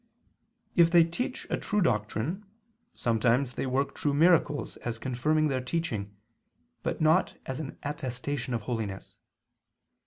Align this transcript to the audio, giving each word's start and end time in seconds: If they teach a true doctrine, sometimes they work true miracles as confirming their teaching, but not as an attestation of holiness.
If 0.75 0.89
they 0.89 1.03
teach 1.03 1.45
a 1.51 1.57
true 1.57 1.79
doctrine, 1.79 2.43
sometimes 2.95 3.53
they 3.53 3.67
work 3.67 3.93
true 3.93 4.15
miracles 4.15 4.75
as 4.77 4.97
confirming 4.97 5.47
their 5.47 5.61
teaching, 5.61 6.17
but 6.81 7.01
not 7.01 7.35
as 7.45 7.59
an 7.59 7.77
attestation 7.83 8.55
of 8.55 8.61
holiness. 8.63 9.13